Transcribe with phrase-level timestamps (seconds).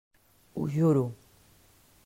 [0.55, 1.05] Ho juro.